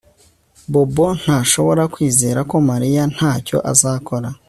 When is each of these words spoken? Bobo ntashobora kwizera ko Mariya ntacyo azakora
Bobo 0.71 1.07
ntashobora 1.21 1.83
kwizera 1.93 2.39
ko 2.49 2.55
Mariya 2.69 3.03
ntacyo 3.13 3.57
azakora 3.71 4.29